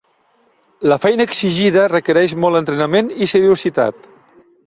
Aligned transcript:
La 0.91 0.95
feina 1.03 1.27
exigida 1.29 1.83
requereix 1.93 2.35
molt 2.45 2.59
entrenament 2.61 3.13
i 3.27 3.31
seriositat. 3.35 4.01